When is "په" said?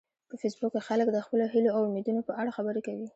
0.29-0.35, 2.27-2.31